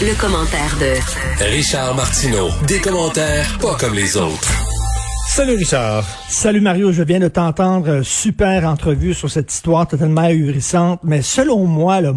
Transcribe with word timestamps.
Le 0.00 0.20
commentaire 0.20 0.76
de 0.80 1.44
Richard 1.44 1.94
Martineau. 1.94 2.48
Des 2.66 2.80
commentaires 2.80 3.46
pas 3.60 3.76
comme 3.76 3.94
les 3.94 4.16
autres. 4.16 4.61
Salut 5.34 5.56
Richard. 5.56 6.04
Salut 6.28 6.60
Mario, 6.60 6.92
je 6.92 7.02
viens 7.02 7.18
de 7.18 7.28
t'entendre. 7.28 7.88
euh, 7.88 8.02
Super 8.02 8.66
entrevue 8.68 9.14
sur 9.14 9.30
cette 9.30 9.50
histoire 9.50 9.88
totalement 9.88 10.20
ahurissante. 10.20 11.00
Mais 11.04 11.22
selon 11.22 11.64
moi, 11.64 12.02
là, 12.02 12.12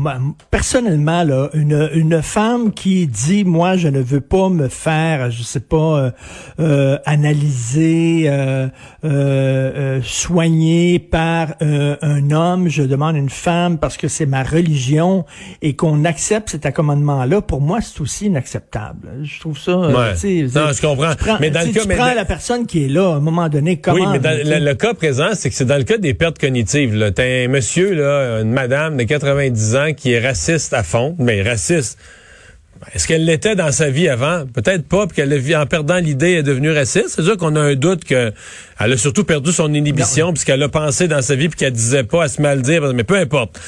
personnellement, 0.52 1.24
là, 1.24 1.48
une, 1.54 1.90
une 1.94 2.22
femme 2.22 2.74
qui 2.74 3.08
dit, 3.08 3.46
moi, 3.46 3.78
je 3.78 3.88
ne 3.88 4.02
veux 4.02 4.20
pas 4.20 4.50
me 4.50 4.68
faire, 4.68 5.32
je 5.32 5.44
sais 5.44 5.62
pas, 5.62 5.78
euh, 5.78 6.12
euh, 6.60 6.98
analyser, 7.06 8.26
euh, 8.28 8.68
euh, 9.06 10.02
soigner 10.04 11.00
par 11.00 11.54
euh, 11.62 11.96
un 12.02 12.32
homme, 12.32 12.68
je 12.68 12.84
demande 12.84 13.16
une 13.16 13.30
femme 13.30 13.78
parce 13.78 13.96
que 13.96 14.10
c'est 14.10 14.26
ma 14.26 14.44
religion 14.44 15.24
et 15.62 15.78
qu'on 15.78 16.04
accepte 16.04 16.50
cet 16.50 16.66
accommodement-là, 16.66 17.42
pour 17.42 17.62
moi, 17.62 17.80
c'est 17.82 18.02
aussi 18.02 18.26
inacceptable. 18.26 19.20
Je 19.24 19.40
trouve 19.40 19.58
ça. 19.58 19.78
Ouais. 19.78 20.16
Non, 20.54 20.74
je 20.74 20.82
comprends. 20.82 21.12
tu 21.12 21.24
prends- 21.24 21.38
Mais 21.40 21.50
dans 21.50 21.62
le 21.62 21.72
cas- 21.72 21.82
tu 21.84 21.88
mais 21.88 21.96
prends 21.96 22.14
la 22.14 22.26
personne 22.26 22.66
qui 22.66 22.84
est 22.84 22.90
là, 22.90 23.05
à 23.14 23.16
un 23.16 23.20
moment 23.20 23.50
donné, 23.50 23.78
comment... 23.78 23.98
oui, 23.98 24.06
mais 24.12 24.20
dans 24.20 24.32
le, 24.32 24.64
le 24.64 24.76
cas 24.76 24.94
présent, 24.94 25.30
c'est 25.34 25.50
que 25.50 25.56
c'est 25.56 25.66
dans 25.66 25.78
le 25.78 25.84
cas 25.84 25.98
des 25.98 26.14
pertes 26.14 26.40
cognitives. 26.40 26.96
là. 26.96 27.12
T'as 27.12 27.24
un 27.24 27.48
monsieur, 27.48 27.94
là, 27.94 28.42
une 28.42 28.52
madame 28.52 28.98
de 28.98 29.04
90 29.04 29.76
ans 29.76 29.94
qui 29.96 30.14
est 30.14 30.26
raciste 30.26 30.74
à 30.74 30.84
fond, 30.84 31.16
mais 31.20 31.42
raciste. 31.42 31.98
Est-ce 32.94 33.08
qu'elle 33.08 33.26
l'était 33.26 33.56
dans 33.56 33.72
sa 33.72 33.90
vie 33.90 34.10
avant? 34.10 34.46
Peut-être 34.46 34.88
pas, 34.88 35.08
puis 35.08 35.16
qu'elle 35.16 35.56
en 35.56 35.66
perdant 35.66 35.98
l'idée 35.98 36.34
est 36.34 36.44
devenue 36.44 36.72
raciste. 36.72 37.10
C'est 37.16 37.24
sûr 37.24 37.38
qu'on 37.38 37.56
a 37.56 37.62
un 37.62 37.76
doute 37.76 38.04
que 38.04 38.32
elle 38.80 38.94
a 38.94 38.98
surtout 38.98 39.24
perdu 39.24 39.52
son 39.52 39.74
inhibition, 39.74 40.34
puisqu'elle 40.34 40.62
a 40.62 40.70
pensé 40.70 41.08
dans 41.08 41.22
sa 41.22 41.36
vie, 41.36 41.50
puis 41.50 41.58
qu'elle 41.58 41.74
disait 41.74 42.04
pas 42.04 42.26
à 42.26 42.28
se 42.28 42.42
mal 42.42 42.62
dire, 42.62 42.94
mais 42.94 43.04
peu 43.04 43.16
importe. 43.16 43.60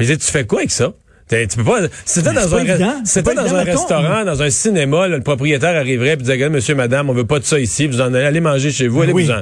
Mais 0.00 0.06
tu 0.06 0.18
fais 0.18 0.44
quoi 0.44 0.60
avec 0.60 0.70
ça? 0.70 0.92
T'es- 1.26 1.46
Tu 1.46 1.56
peux 1.56 1.64
pas. 1.64 1.78
C'était 2.04 2.32
dans, 2.34 2.48
pas 2.48 2.60
un, 2.60 3.02
c'était 3.06 3.34
dans 3.34 3.54
un 3.54 3.62
restaurant, 3.64 4.24
dans 4.26 4.42
un 4.42 4.50
cinéma, 4.50 5.08
là, 5.08 5.16
le 5.16 5.22
propriétaire 5.22 5.74
arriverait 5.74 6.12
et 6.12 6.16
disait, 6.16 6.48
monsieur, 6.50 6.74
madame, 6.74 7.08
on 7.08 7.14
veut 7.14 7.24
pas 7.24 7.38
de 7.38 7.44
ça 7.44 7.58
ici, 7.58 7.86
vous 7.86 8.02
en 8.02 8.12
allez 8.12 8.26
aller 8.26 8.40
manger 8.40 8.70
chez 8.70 8.88
vous, 8.88 9.00
allez 9.00 9.12
Oui. 9.14 9.24
vous 9.24 9.30
en. 9.30 9.40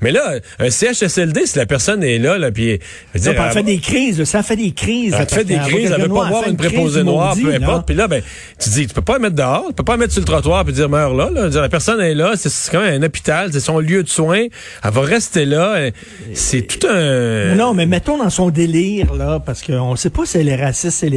Mais 0.00 0.10
là, 0.10 0.34
un 0.58 0.70
CHSLD, 0.70 1.46
si 1.46 1.56
la 1.58 1.66
personne 1.66 2.02
est 2.02 2.18
là, 2.18 2.36
là, 2.36 2.50
puis 2.50 2.80
Ça, 3.14 3.32
dire, 3.32 3.42
elle 3.44 3.52
fait 3.52 3.62
des 3.62 3.78
crises, 3.78 4.24
ça 4.24 4.42
fait 4.42 4.56
des 4.56 4.72
crises. 4.72 5.14
elle 5.16 5.28
fait 5.28 5.44
des 5.44 5.58
crises, 5.58 5.92
elle 5.94 6.02
veut 6.02 6.08
pas 6.08 6.42
fait 6.42 6.50
une 6.50 6.56
préposée 6.56 7.04
noire, 7.04 7.36
peu 7.40 7.54
importe. 7.54 7.86
Puis 7.86 7.94
là, 7.94 8.08
ben, 8.08 8.22
tu 8.58 8.70
dis, 8.70 8.86
tu 8.88 8.94
peux 8.94 9.00
pas 9.02 9.12
la 9.14 9.18
mettre 9.20 9.36
dehors, 9.36 9.66
tu 9.68 9.74
peux 9.74 9.84
pas 9.84 9.92
la 9.92 9.98
mettre 9.98 10.12
sur 10.12 10.22
le 10.22 10.26
trottoir 10.26 10.64
puis 10.64 10.74
dire 10.74 10.88
meurs 10.88 11.14
là. 11.14 11.30
là. 11.32 11.48
Dire, 11.48 11.60
La 11.62 11.68
personne 11.68 12.00
est 12.00 12.14
là, 12.14 12.32
c'est- 12.36 12.70
quand 12.72 12.80
même 12.80 13.00
un 13.02 13.06
hôpital, 13.06 13.50
c'est 13.52 13.60
son 13.60 13.78
lieu 13.78 14.02
de 14.02 14.08
soins. 14.08 14.46
Elle 14.84 14.90
va 14.90 15.00
rester 15.02 15.44
là. 15.44 15.74
Elle- 15.78 15.92
C'est 16.34 16.62
tout 16.62 16.86
un. 16.88 17.54
Non, 17.54 17.72
mais 17.74 17.86
mettons 17.86 18.18
dans 18.18 18.30
son 18.30 18.50
délire, 18.50 19.14
là, 19.14 19.38
parce 19.44 19.62
qu'on 19.62 19.94
sait 19.96 20.10
pas 20.10 20.26
si 20.26 20.38
elle 20.38 20.48
est 20.48 20.56
raciste, 20.56 21.04
elle 21.04 21.14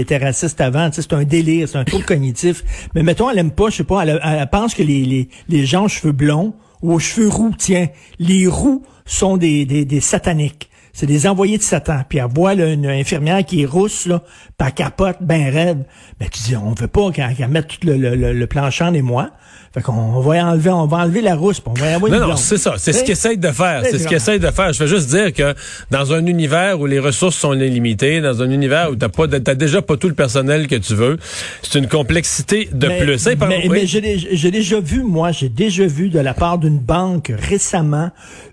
avant, 0.60 0.90
c'est 0.92 1.14
un 1.14 1.24
délire, 1.24 1.68
c'est 1.68 1.78
un 1.78 1.84
trouble 1.84 2.06
cognitif. 2.06 2.64
Mais 2.96 3.04
mettons, 3.04 3.30
elle 3.30 3.40
aime 3.40 3.52
pas, 3.52 3.70
je 3.70 3.78
sais 3.78 3.84
pas, 3.84 4.04
elle, 4.06 4.50
pense 4.52 4.74
que 4.74 4.84
les, 4.84 5.04
les, 5.06 5.30
les 5.50 5.66
gens 5.66 5.86
aux 5.86 5.90
cheveux 5.90 6.12
blonds 6.12 6.54
ou 6.82 6.94
aux 6.94 7.00
cheveux 7.00 7.30
roux, 7.30 7.52
tiens, 7.58 7.88
les 8.20 8.48
roux 8.48 8.84
sont 9.06 9.38
des, 9.38 9.66
des, 9.66 9.86
des 9.86 10.00
sataniques. 10.00 10.70
C'est 10.96 11.08
des 11.08 11.26
envoyés 11.26 11.58
de 11.58 11.64
Satan. 11.64 12.04
Puis 12.08 12.20
elle 12.20 12.28
voit 12.34 12.54
là, 12.54 12.72
une 12.72 12.86
infirmière 12.86 13.44
qui 13.44 13.64
est 13.64 13.66
rousse, 13.66 14.06
là, 14.06 14.22
elle 14.60 14.72
capote 14.74 15.18
ben 15.22 15.50
raide. 15.50 15.86
Mais 16.20 16.30
tu 16.30 16.44
dis, 16.44 16.56
on 16.56 16.74
veut 16.74 16.88
pas 16.88 17.12
qu'elle 17.12 17.36
qu'elle 17.36 17.50
mette 17.50 17.68
tout 17.68 17.88
le, 17.88 17.98
le, 17.98 18.16
le, 18.16 18.32
le 18.32 18.48
planchant 18.48 18.92
des 18.92 19.02
mois. 19.02 19.32
Fait 19.74 19.82
qu'on 19.82 20.20
va 20.22 20.46
enlever, 20.46 20.70
on 20.70 20.86
va 20.86 20.98
enlever 20.98 21.22
la 21.22 21.36
rousse, 21.36 21.60
on 21.66 21.74
va 21.74 21.98
Non, 21.98 22.06
une 22.08 22.14
non, 22.14 22.26
blonde. 22.28 22.38
c'est 22.38 22.60
ça. 22.60 22.76
C'est 22.78 22.94
ce 22.94 23.02
qu'ils 23.04 23.14
essayent 23.14 23.40
de 23.40 23.48
faire. 23.52 23.82
C'est 23.84 23.98
ce 23.98 24.08
qu'ils 24.08 24.18
essayent 24.18 24.40
de 24.40 24.52
faire. 24.52 24.72
Je 24.72 24.84
veux 24.84 24.88
juste 24.88 25.10
dire 25.10 25.34
que 25.34 25.56
dans 25.90 26.14
un 26.14 26.26
univers 26.28 26.80
où 26.80 26.86
les 26.86 27.00
ressources 27.00 27.36
sont 27.36 27.54
limitées, 27.54 28.22
dans 28.22 28.44
un 28.44 28.52
univers 28.52 28.92
où 28.92 28.96
t'as 28.96 29.10
pas, 29.10 29.28
t'as 29.28 29.56
déjà 29.56 29.82
pas 29.82 29.98
tout 29.98 30.08
le 30.10 30.14
personnel 30.14 30.68
que 30.68 30.76
tu 30.76 30.94
veux, 30.94 31.18
c'est 31.64 31.80
une 31.80 31.88
complexité 31.88 32.70
de 32.72 32.88
mais, 32.88 33.00
plus. 33.00 33.26
Mais, 33.26 33.36
oui? 33.64 33.70
mais 33.72 33.88
j'ai 33.88 34.02
dé- 34.02 34.28
j'ai 34.32 34.52
déjà 34.52 34.80
vu, 34.80 35.02
moi, 35.02 35.32
j'ai 35.32 35.50
déjà 35.50 35.88
vu 35.88 36.10
de 36.10 36.20
la 36.20 36.36
part 36.36 36.60
d'une 36.60 36.78
banque 36.78 37.32
récemment 37.36 38.12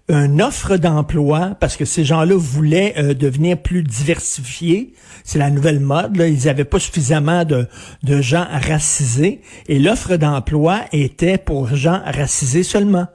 une 0.08 0.42
offre 0.42 0.76
d'emploi 0.76 1.56
parce 1.60 1.76
que 1.76 1.84
ces 1.84 2.04
gens-là 2.04 2.34
voulaient 2.37 2.94
euh, 2.98 3.14
devenir 3.14 3.56
plus 3.58 3.82
diversifiés. 3.84 4.92
C'est 5.22 5.38
la 5.38 5.50
nouvelle 5.50 5.78
mode. 5.81 6.16
Là. 6.16 6.26
Ils 6.26 6.48
avaient 6.48 6.64
pas 6.64 6.81
suffisamment 6.81 7.44
de, 7.44 7.66
de 8.02 8.20
gens 8.20 8.47
racisés 8.50 9.41
et 9.69 9.78
l'offre 9.78 10.16
d'emploi 10.16 10.81
était 11.10 11.38
pour 11.38 11.75
gens 11.75 12.00
racisés 12.04 12.62
seulement. 12.62 13.06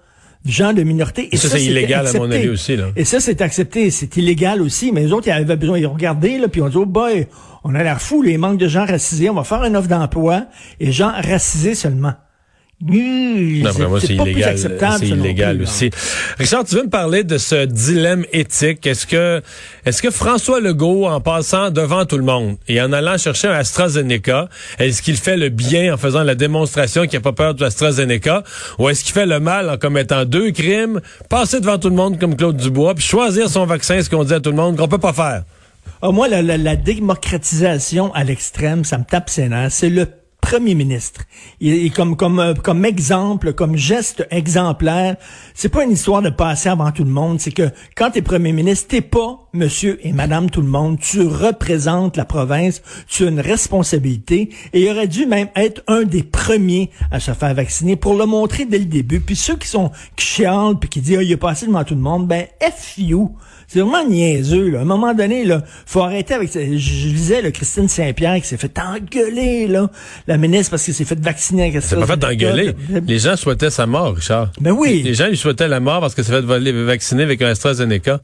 Gens 0.45 0.73
de 0.73 0.83
minorité. 0.83 1.29
Et 1.31 1.37
Ça, 1.37 1.49
c'est 1.49 1.63
illégal, 1.63 2.05
à 2.05 2.13
mon 2.13 2.29
avis, 2.29 2.49
aussi, 2.49 2.75
là. 2.75 2.89
Et 2.95 3.03
ça, 3.03 3.19
c'est 3.19 3.41
accepté. 3.41 3.89
C'est 3.89 4.15
illégal 4.17 4.61
aussi. 4.61 4.91
Mais 4.91 5.01
les 5.01 5.11
autres, 5.11 5.27
ils 5.27 5.31
avaient 5.31 5.55
besoin. 5.55 5.79
Ils 5.79 5.87
ont 5.87 5.93
regardé, 5.93 6.37
là, 6.37 6.47
puis 6.47 6.61
ils 6.61 6.63
ont 6.63 6.69
dit, 6.69 6.77
oh 6.77 6.85
boy, 6.85 7.27
on 7.63 7.73
a 7.73 7.81
l'air 7.81 7.99
fou, 7.99 8.21
les 8.21 8.37
manques 8.37 8.59
de 8.59 8.67
gens 8.67 8.85
racisés. 8.85 9.27
On 9.29 9.33
va 9.33 9.43
faire 9.43 9.63
une 9.63 9.75
offre 9.75 9.87
d'emploi 9.87 10.45
et 10.79 10.91
gens 10.91 11.11
racisés 11.11 11.73
seulement. 11.73 12.13
Non, 12.81 13.71
vraiment, 13.71 13.99
c'est 13.99 14.13
illégal. 14.15 14.57
C'est 14.57 15.07
illégal 15.07 15.61
aussi. 15.61 15.89
Richard, 16.37 16.65
tu 16.65 16.75
veux 16.75 16.83
me 16.83 16.89
parler 16.89 17.23
de 17.23 17.37
ce 17.37 17.65
dilemme 17.65 18.25
éthique? 18.33 18.85
Est-ce 18.85 19.07
que, 19.07 19.41
est-ce 19.85 20.01
que 20.01 20.11
François 20.11 20.59
Legault, 20.59 21.05
en 21.07 21.21
passant 21.21 21.71
devant 21.71 22.05
tout 22.05 22.17
le 22.17 22.23
monde 22.25 22.57
et 22.67 22.81
en 22.81 22.91
allant 22.91 23.17
chercher 23.17 23.47
un 23.47 23.53
AstraZeneca, 23.53 24.49
est-ce 24.77 25.01
qu'il 25.01 25.15
fait 25.15 25.37
le 25.37 25.49
bien 25.49 25.93
en 25.93 25.97
faisant 25.97 26.23
la 26.23 26.35
démonstration 26.35 27.03
qu'il 27.07 27.17
n'a 27.17 27.21
pas 27.23 27.31
peur 27.31 27.53
de 27.55 27.61
l'AstraZeneca? 27.61 28.43
Ou 28.77 28.89
est-ce 28.89 29.03
qu'il 29.05 29.13
fait 29.13 29.25
le 29.25 29.39
mal 29.39 29.69
en 29.69 29.77
commettant 29.77 30.25
deux 30.25 30.51
crimes, 30.51 30.99
passer 31.29 31.61
devant 31.61 31.77
tout 31.79 31.89
le 31.89 31.95
monde 31.95 32.19
comme 32.19 32.35
Claude 32.35 32.57
Dubois, 32.57 32.93
puis 32.93 33.05
choisir 33.05 33.49
son 33.49 33.65
vaccin, 33.65 34.01
ce 34.03 34.09
qu'on 34.09 34.25
dit 34.25 34.33
à 34.33 34.41
tout 34.41 34.51
le 34.51 34.57
monde 34.57 34.75
qu'on 34.77 34.87
peut 34.89 34.97
pas 34.97 35.13
faire? 35.13 35.43
Ah, 36.01 36.11
moi, 36.11 36.27
la, 36.27 36.41
la- 36.41 36.57
la 36.57 36.75
démocratisation 36.75 38.13
à 38.13 38.23
l'extrême, 38.25 38.83
ça 38.83 38.97
me 38.97 39.05
tape 39.05 39.29
ses 39.29 39.47
nerfs. 39.47 39.71
C'est 39.71 39.89
le 39.89 40.07
premier 40.45 40.75
ministre. 40.75 41.21
Et 41.59 41.89
comme, 41.89 42.15
comme, 42.15 42.39
euh, 42.39 42.53
comme 42.53 42.85
exemple, 42.85 43.53
comme 43.53 43.75
geste 43.75 44.27
exemplaire, 44.29 45.15
c'est 45.55 45.69
pas 45.69 45.83
une 45.83 45.91
histoire 45.91 46.21
de 46.21 46.29
passer 46.29 46.69
avant 46.69 46.91
tout 46.91 47.03
le 47.03 47.09
monde. 47.09 47.39
C'est 47.39 47.51
que 47.51 47.71
quand 47.95 48.11
t'es 48.11 48.21
premier 48.21 48.51
ministre, 48.51 48.89
t'es 48.89 49.01
pas 49.01 49.44
monsieur 49.55 49.99
et 50.03 50.13
madame 50.13 50.49
tout 50.49 50.61
le 50.61 50.67
monde. 50.67 50.99
Tu 50.99 51.21
représentes 51.21 52.17
la 52.17 52.25
province. 52.25 52.81
Tu 53.07 53.25
as 53.25 53.29
une 53.29 53.39
responsabilité. 53.39 54.49
Et 54.73 54.83
il 54.83 54.89
aurait 54.89 55.07
dû 55.07 55.25
même 55.25 55.47
être 55.55 55.81
un 55.87 56.03
des 56.03 56.23
premiers 56.23 56.89
à 57.11 57.19
se 57.19 57.31
faire 57.31 57.53
vacciner 57.53 57.95
pour 57.95 58.15
le 58.15 58.25
montrer 58.25 58.65
dès 58.65 58.79
le 58.79 58.85
début. 58.85 59.19
Puis 59.19 59.35
ceux 59.35 59.55
qui 59.55 59.67
sont, 59.67 59.91
qui 60.15 60.25
chialent 60.25 60.77
puis 60.79 60.89
qui 60.89 61.01
disent, 61.01 61.17
ah, 61.19 61.23
il 61.23 61.31
est 61.31 61.37
passé 61.37 61.65
devant 61.67 61.83
tout 61.83 61.95
le 61.95 62.01
monde, 62.01 62.27
ben, 62.27 62.45
F 62.61 62.97
you. 62.97 63.35
C'est 63.67 63.79
vraiment 63.79 64.07
niaiseux, 64.07 64.69
là. 64.69 64.79
À 64.79 64.81
un 64.83 64.85
moment 64.85 65.13
donné, 65.15 65.43
là, 65.43 65.63
faut 65.87 66.01
arrêter 66.01 66.35
avec 66.35 66.49
ça. 66.49 66.59
Je, 66.63 66.77
je 66.77 67.07
lisais, 67.07 67.41
là, 67.41 67.49
Christine 67.49 67.87
Saint-Pierre 67.87 68.35
qui 68.35 68.47
s'est 68.47 68.57
fait 68.57 68.77
engueuler, 68.77 69.67
là, 69.67 69.89
la 70.27 70.37
ministre, 70.37 70.69
parce 70.69 70.85
qu'elle 70.85 70.93
s'est 70.93 71.03
fait 71.05 71.19
vacciner 71.19 71.69
avec 71.69 71.81
C'est 71.81 71.95
pas 71.95 72.05
fait 72.05 72.17
d'engueuler. 72.17 72.75
Euh, 72.93 73.01
Les 73.07 73.17
gens 73.17 73.35
souhaitaient 73.35 73.71
sa 73.71 73.87
mort, 73.87 74.15
Richard. 74.15 74.51
Ben 74.61 74.71
oui. 74.71 75.01
Les 75.03 75.15
gens 75.15 75.27
lui 75.27 75.37
souhaitaient 75.37 75.67
la 75.67 75.79
mort 75.79 75.99
parce 75.99 76.13
que 76.13 76.21
s'est 76.21 76.31
fait 76.31 76.41
vacciner 76.41 77.23
avec 77.23 77.41
un 77.41 77.47
AstraZeneca. 77.47 78.21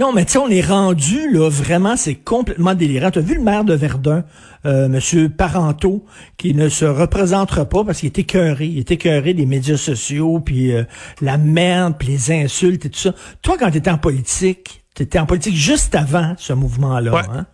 Non, 0.00 0.12
mais 0.14 0.24
tu 0.24 0.32
sais, 0.32 0.38
on 0.38 0.48
est 0.48 0.66
rendu, 0.66 1.30
là, 1.30 1.50
vraiment, 1.50 1.94
c'est 1.94 2.14
complètement 2.14 2.74
délirant. 2.74 3.10
Tu 3.10 3.18
as 3.18 3.22
vu 3.22 3.34
le 3.34 3.42
maire 3.42 3.64
de 3.64 3.74
Verdun, 3.74 4.24
euh, 4.64 4.88
Monsieur 4.88 5.28
Parenteau, 5.28 6.06
qui 6.38 6.54
ne 6.54 6.70
se 6.70 6.86
représentera 6.86 7.66
pas 7.66 7.84
parce 7.84 7.98
qu'il 8.00 8.06
est 8.06 8.18
écœuré. 8.18 8.64
Il 8.66 8.78
est 8.78 8.90
écœuré 8.90 9.34
des 9.34 9.44
médias 9.44 9.76
sociaux, 9.76 10.40
puis 10.40 10.72
euh, 10.72 10.84
la 11.20 11.36
merde, 11.36 11.96
puis 11.98 12.08
les 12.08 12.32
insultes 12.32 12.86
et 12.86 12.88
tout 12.90 12.98
ça. 12.98 13.14
Toi, 13.42 13.56
quand 13.58 13.70
tu 13.70 13.76
étais 13.76 13.90
en 13.90 13.98
politique, 13.98 14.82
tu 14.94 15.02
étais 15.02 15.18
en 15.18 15.26
politique 15.26 15.54
juste 15.54 15.94
avant 15.94 16.34
ce 16.38 16.54
mouvement-là. 16.54 17.12
Ouais. 17.12 17.20
Hein? 17.30 17.46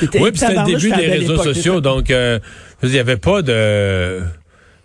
T'étais- 0.00 0.20
Oui, 0.20 0.30
puis 0.32 0.40
c'était 0.40 0.54
le 0.54 0.64
début 0.66 0.90
des 0.90 1.06
réseaux 1.06 1.36
sociaux, 1.54 1.80
donc 1.80 2.10
euh, 2.10 2.40
il 2.82 2.90
n'y 2.90 2.98
avait 2.98 3.16
pas 3.16 3.42
de. 3.42 4.22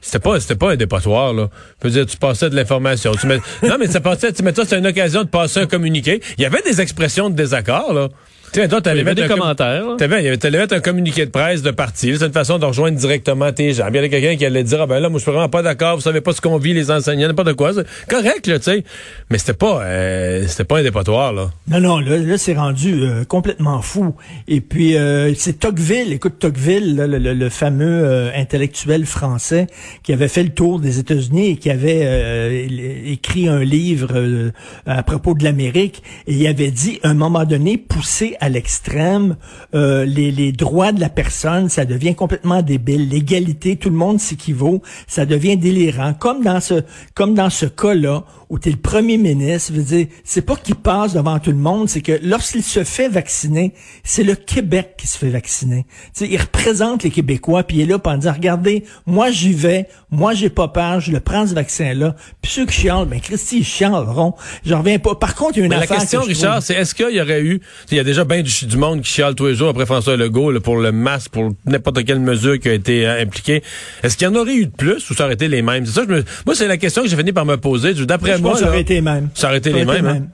C'était 0.01 0.19
pas, 0.19 0.39
c'était 0.39 0.55
pas 0.55 0.71
un 0.71 0.75
dépotoir, 0.75 1.31
là. 1.33 1.49
Je 1.83 1.89
dire, 1.89 2.05
tu 2.07 2.17
passais 2.17 2.49
de 2.49 2.55
l'information. 2.55 3.11
Tu 3.13 3.27
mets... 3.27 3.39
Non, 3.63 3.77
mais 3.79 3.87
ça 3.87 4.01
passait, 4.01 4.33
tu 4.33 4.41
mets 4.43 4.51
toi, 4.51 4.63
c'était 4.63 4.79
une 4.79 4.87
occasion 4.87 5.23
de 5.23 5.29
passer 5.29 5.59
un 5.59 5.67
communiqué. 5.67 6.21
Il 6.37 6.41
y 6.41 6.45
avait 6.45 6.61
des 6.63 6.81
expressions 6.81 7.29
de 7.29 7.35
désaccord, 7.35 7.93
là. 7.93 8.09
Tu 8.53 8.59
sais, 8.59 8.67
toi, 8.67 8.81
t'allais 8.81 8.99
Il 9.01 9.05
y 9.05 9.07
avait 9.09 9.15
mettre 9.21 9.27
des 9.29 9.33
commentaires. 9.33 9.85
t'allais 9.97 10.57
mettre 10.57 10.73
un 10.75 10.79
communiqué 10.81 11.25
de 11.25 11.31
presse 11.31 11.61
de 11.61 11.71
parti. 11.71 12.13
C'est 12.17 12.25
une 12.25 12.33
façon 12.33 12.59
de 12.59 12.65
rejoindre 12.65 12.97
directement 12.97 13.49
tes 13.53 13.71
gens. 13.73 13.87
Il 13.87 13.95
y 13.95 13.97
avait 13.97 14.09
quelqu'un 14.09 14.35
qui 14.35 14.45
allait 14.45 14.63
dire, 14.65 14.81
ah 14.81 14.87
ben 14.87 14.99
là, 14.99 15.07
moi, 15.07 15.19
je 15.19 15.23
suis 15.23 15.31
vraiment 15.31 15.47
pas 15.47 15.61
d'accord, 15.61 15.95
vous 15.95 16.01
savez 16.01 16.19
pas 16.19 16.33
ce 16.33 16.41
qu'on 16.41 16.57
vit, 16.57 16.73
les 16.73 16.91
enseignants, 16.91 17.27
n'importe 17.29 17.53
quoi. 17.53 17.71
C'est 17.73 17.85
correct, 18.09 18.47
là, 18.47 18.59
tu 18.59 18.65
sais. 18.65 18.83
Mais 19.29 19.37
c'était 19.37 19.53
pas, 19.53 19.81
euh, 19.83 20.45
c'était 20.47 20.65
pas 20.65 20.79
un 20.79 20.83
dépotoir, 20.83 21.31
là. 21.31 21.49
Non, 21.69 21.79
non, 21.79 21.99
là, 21.99 22.17
là 22.17 22.37
c'est 22.37 22.53
rendu 22.53 23.03
euh, 23.03 23.23
complètement 23.23 23.81
fou. 23.81 24.15
Et 24.49 24.59
puis, 24.59 24.97
euh, 24.97 25.33
c'est 25.35 25.59
Tocqueville, 25.59 26.11
écoute, 26.11 26.39
Tocqueville, 26.39 26.97
là, 26.97 27.07
le, 27.07 27.19
le- 27.19 27.33
le 27.33 27.49
fameux 27.49 28.01
euh, 28.03 28.31
intellectuel 28.35 29.05
français 29.05 29.67
qui 30.03 30.11
avait 30.11 30.27
fait 30.27 30.43
le 30.43 30.49
tour 30.49 30.81
des 30.81 30.99
États-Unis 30.99 31.51
et 31.51 31.55
qui 31.55 31.69
avait 31.69 32.01
euh, 32.03 32.67
écrit 33.05 33.47
un 33.47 33.63
livre 33.63 34.09
euh, 34.13 34.51
à 34.85 35.03
propos 35.03 35.35
de 35.35 35.45
l'Amérique, 35.45 36.03
et 36.27 36.33
il 36.33 36.47
avait 36.47 36.71
dit, 36.71 36.99
à 37.03 37.09
un 37.09 37.13
moment 37.13 37.45
donné, 37.45 37.77
poussé 37.77 38.35
à 38.41 38.49
l'extrême, 38.49 39.37
euh, 39.75 40.03
les, 40.03 40.31
les 40.31 40.51
droits 40.51 40.91
de 40.91 40.99
la 40.99 41.09
personne, 41.09 41.69
ça 41.69 41.85
devient 41.85 42.15
complètement 42.15 42.61
débile. 42.61 43.07
L'égalité, 43.07 43.77
tout 43.77 43.89
le 43.89 43.95
monde 43.95 44.19
s'équivaut, 44.19 44.81
ça 45.07 45.25
devient 45.25 45.57
délirant. 45.57 46.13
Comme 46.13 46.43
dans 46.43 46.59
ce, 46.59 46.81
comme 47.13 47.35
dans 47.35 47.51
ce 47.51 47.67
cas-là, 47.67 48.23
où 48.51 48.59
tu 48.59 48.67
es 48.67 48.71
le 48.73 48.77
premier 48.77 49.17
ministre, 49.17 49.71
je 49.73 49.79
veux 49.79 49.85
dire, 49.85 50.07
c'est 50.25 50.41
pas 50.41 50.57
qu'il 50.57 50.75
passe 50.75 51.13
devant 51.13 51.39
tout 51.39 51.51
le 51.51 51.57
monde, 51.57 51.87
c'est 51.87 52.01
que 52.01 52.19
lorsqu'il 52.21 52.63
se 52.63 52.83
fait 52.83 53.07
vacciner, 53.07 53.73
c'est 54.03 54.25
le 54.25 54.35
Québec 54.35 54.95
qui 54.97 55.07
se 55.07 55.17
fait 55.17 55.29
vacciner. 55.29 55.85
Tu 56.13 56.25
sais, 56.25 56.27
il 56.29 56.37
représente 56.37 57.03
les 57.03 57.11
Québécois, 57.11 57.63
puis 57.63 57.77
il 57.77 57.83
est 57.83 57.85
là 57.85 57.97
pour 57.97 58.13
dire, 58.17 58.33
regardez, 58.33 58.83
moi 59.05 59.31
j'y 59.31 59.53
vais, 59.53 59.87
moi 60.09 60.33
j'ai 60.33 60.49
pas 60.49 60.67
peur, 60.67 60.99
je 60.99 61.13
le 61.13 61.21
prends 61.21 61.47
ce 61.47 61.53
vaccin-là. 61.53 62.17
Puis 62.41 62.51
ceux 62.51 62.65
qui 62.65 62.81
chialent, 62.81 63.05
ben 63.05 63.21
Christy, 63.21 63.59
ils 63.59 63.63
chialeront. 63.63 64.33
J'en 64.65 64.79
reviens 64.79 64.99
pas. 64.99 65.15
Par 65.15 65.33
contre, 65.35 65.53
il 65.55 65.59
y 65.59 65.61
a 65.61 65.65
une 65.67 65.69
Mais 65.69 65.77
la 65.77 65.83
affaire 65.83 65.99
question, 65.99 66.19
que 66.19 66.25
je 66.25 66.31
Richard, 66.31 66.61
c'est 66.61 66.73
est-ce 66.73 66.93
qu'il 66.93 67.15
y 67.15 67.21
aurait 67.21 67.41
eu, 67.41 67.61
il 67.89 67.95
y 67.95 67.99
a 68.01 68.03
déjà 68.03 68.25
bien 68.31 68.41
du, 68.43 68.65
du 68.65 68.77
monde 68.77 69.01
qui 69.01 69.11
chiale 69.11 69.35
tous 69.35 69.47
les 69.47 69.55
jours 69.55 69.69
après 69.69 69.85
François 69.85 70.15
Legault 70.17 70.51
là, 70.51 70.59
pour 70.59 70.77
le 70.77 70.91
masque, 70.91 71.29
pour 71.31 71.51
n'importe 71.65 72.03
quelle 72.05 72.19
mesure 72.19 72.59
qui 72.59 72.69
a 72.69 72.73
été 72.73 73.05
euh, 73.07 73.21
impliquée. 73.21 73.61
Est-ce 74.03 74.17
qu'il 74.17 74.27
y 74.27 74.29
en 74.31 74.35
aurait 74.35 74.55
eu 74.55 74.65
de 74.67 74.71
plus 74.71 75.09
ou 75.09 75.13
ça 75.13 75.25
aurait 75.25 75.33
été 75.35 75.47
les 75.47 75.61
mêmes? 75.61 75.85
C'est 75.85 75.93
ça, 75.93 76.03
je 76.07 76.13
me- 76.13 76.23
moi, 76.45 76.55
c'est 76.55 76.67
la 76.67 76.77
question 76.77 77.03
que 77.03 77.07
j'ai 77.09 77.15
fini 77.17 77.31
par 77.33 77.45
me 77.45 77.57
poser. 77.57 77.93
D'après 77.93 78.37
je 78.37 78.41
moi, 78.41 78.51
pense 78.51 78.59
que 78.59 78.65
ça 78.65 78.65
là, 78.65 78.71
aurait 78.71 78.81
été 78.81 78.93
les 78.95 79.01
mêmes. 79.01 79.29
ça 79.33 79.47
aurait 79.47 79.57
été 79.57 79.71
Ça 79.71 79.75
les 79.77 79.83
été 79.83 79.91
mêmes. 79.91 80.05
hein? 80.07 80.27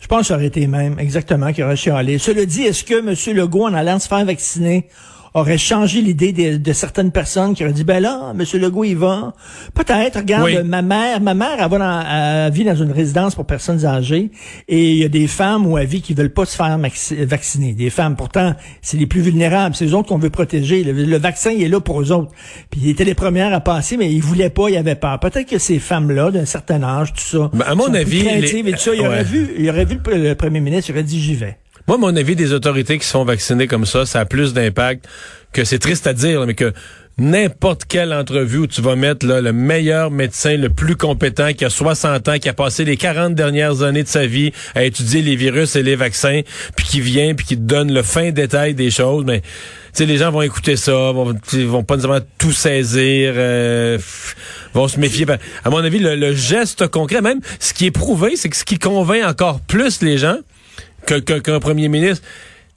Je 0.00 0.06
pense 0.06 0.20
que 0.20 0.26
ça 0.28 0.34
aurait 0.36 0.46
été 0.46 0.60
les 0.60 0.66
mêmes, 0.66 0.96
exactement, 0.98 1.52
qui 1.52 1.62
aurait 1.62 1.76
chialé. 1.76 2.16
Cela 2.18 2.46
dit, 2.46 2.62
est-ce 2.62 2.84
que 2.84 2.94
M. 3.00 3.36
Legault, 3.36 3.64
en 3.66 3.74
allant 3.74 3.98
se 3.98 4.08
faire 4.08 4.24
vacciner, 4.24 4.88
aurait 5.34 5.58
changé 5.58 6.00
l'idée 6.02 6.32
de, 6.32 6.56
de 6.56 6.72
certaines 6.72 7.12
personnes 7.12 7.54
qui 7.54 7.62
auraient 7.64 7.72
dit, 7.72 7.84
ben 7.84 8.00
là, 8.00 8.32
M. 8.38 8.44
Legault, 8.60 8.84
il 8.84 8.96
va. 8.96 9.32
Peut-être, 9.74 10.18
regarde, 10.18 10.44
Oui. 10.44 10.56
ma 10.64 10.82
mère, 10.82 11.20
ma 11.20 11.34
mère, 11.34 11.56
elle, 11.60 11.68
va 11.70 11.78
dans, 11.78 12.00
elle 12.46 12.52
vit 12.52 12.64
dans 12.64 12.74
une 12.74 12.92
résidence 12.92 13.34
pour 13.34 13.46
personnes 13.46 13.84
âgées 13.86 14.30
et 14.68 14.90
il 14.92 14.96
y 14.98 15.04
a 15.04 15.08
des 15.08 15.26
femmes 15.26 15.66
ou 15.66 15.76
à 15.76 15.84
vie 15.84 16.00
qui 16.02 16.14
veulent 16.14 16.32
pas 16.32 16.44
se 16.44 16.56
faire 16.56 16.78
vacciner. 17.26 17.72
Des 17.74 17.90
femmes, 17.90 18.16
pourtant, 18.16 18.54
c'est 18.82 18.96
les 18.96 19.06
plus 19.06 19.20
vulnérables, 19.20 19.74
c'est 19.76 19.84
les 19.84 19.94
autres 19.94 20.08
qu'on 20.08 20.18
veut 20.18 20.30
protéger. 20.30 20.82
Le, 20.84 20.92
le 20.92 21.18
vaccin, 21.18 21.50
il 21.50 21.62
est 21.62 21.68
là 21.68 21.80
pour 21.80 22.00
eux 22.00 22.12
autres. 22.12 22.32
Puis 22.70 22.80
ils 22.84 22.90
étaient 22.90 23.04
les 23.04 23.14
premières 23.14 23.52
à 23.52 23.60
passer, 23.60 23.96
mais 23.96 24.12
ils 24.12 24.20
voulaient 24.22 24.50
pas, 24.50 24.68
ils 24.68 24.76
avaient 24.76 24.94
peur. 24.94 25.18
Peut-être 25.20 25.48
que 25.48 25.58
ces 25.58 25.78
femmes-là, 25.78 26.30
d'un 26.30 26.44
certain 26.44 26.82
âge, 26.82 27.12
tout 27.12 27.20
ça, 27.20 27.50
Ben, 27.52 27.64
à 27.66 27.74
mon 27.74 27.92
avis, 27.94 28.22
les- 28.22 28.58
et 28.68 28.72
tout 28.72 28.78
ça, 28.78 28.94
il 28.94 29.06
aurait 29.06 29.24
vu, 29.24 29.48
il 29.58 29.68
aurait 29.70 29.84
vu 29.84 29.98
le, 30.06 30.16
le 30.30 30.34
premier 30.34 30.60
ministre, 30.60 30.90
il 30.90 30.92
aurait 30.94 31.02
dit, 31.04 31.20
j'y 31.20 31.34
vais. 31.34 31.56
Moi, 31.90 31.98
mon 31.98 32.14
avis 32.14 32.36
des 32.36 32.52
autorités 32.52 33.00
qui 33.00 33.04
se 33.04 33.10
font 33.10 33.24
vacciner 33.24 33.66
comme 33.66 33.84
ça, 33.84 34.06
ça 34.06 34.20
a 34.20 34.24
plus 34.24 34.54
d'impact 34.54 35.08
que 35.52 35.64
c'est 35.64 35.80
triste 35.80 36.06
à 36.06 36.12
dire, 36.12 36.46
mais 36.46 36.54
que 36.54 36.72
n'importe 37.18 37.84
quelle 37.84 38.12
entrevue 38.12 38.58
où 38.58 38.66
tu 38.68 38.80
vas 38.80 38.94
mettre 38.94 39.26
là, 39.26 39.40
le 39.40 39.52
meilleur 39.52 40.12
médecin, 40.12 40.56
le 40.56 40.68
plus 40.68 40.94
compétent, 40.94 41.52
qui 41.52 41.64
a 41.64 41.68
60 41.68 42.28
ans, 42.28 42.38
qui 42.38 42.48
a 42.48 42.52
passé 42.52 42.84
les 42.84 42.96
40 42.96 43.34
dernières 43.34 43.82
années 43.82 44.04
de 44.04 44.08
sa 44.08 44.24
vie 44.24 44.52
à 44.76 44.84
étudier 44.84 45.20
les 45.20 45.34
virus 45.34 45.74
et 45.74 45.82
les 45.82 45.96
vaccins, 45.96 46.42
puis 46.76 46.86
qui 46.86 47.00
vient, 47.00 47.34
puis 47.34 47.44
qui 47.44 47.56
donne 47.56 47.92
le 47.92 48.04
fin 48.04 48.30
détail 48.30 48.74
des 48.74 48.92
choses, 48.92 49.24
mais 49.24 49.42
sais, 49.92 50.06
les 50.06 50.18
gens 50.18 50.30
vont 50.30 50.42
écouter 50.42 50.76
ça, 50.76 50.92
vont, 50.92 51.34
vont 51.52 51.82
pas 51.82 51.96
nécessairement 51.96 52.24
tout 52.38 52.52
saisir, 52.52 53.32
euh, 53.34 53.98
vont 54.74 54.86
se 54.86 55.00
méfier. 55.00 55.24
Ben, 55.24 55.38
À 55.64 55.70
mon 55.70 55.78
avis, 55.78 55.98
le, 55.98 56.14
le 56.14 56.36
geste 56.36 56.86
concret, 56.86 57.20
même 57.20 57.40
ce 57.58 57.74
qui 57.74 57.86
est 57.86 57.90
prouvé, 57.90 58.36
c'est 58.36 58.48
que 58.48 58.56
ce 58.56 58.64
qui 58.64 58.78
convainc 58.78 59.24
encore 59.28 59.58
plus 59.58 60.02
les 60.02 60.18
gens 60.18 60.36
que- 61.06 61.20
que- 61.20 61.38
qu'un 61.38 61.60
premier 61.60 61.88
ministre, 61.88 62.24